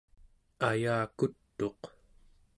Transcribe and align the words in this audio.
ayakut'uq 0.67 1.81